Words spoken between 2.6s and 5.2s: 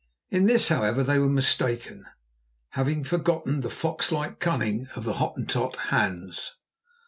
having forgotten the fox like cunning of the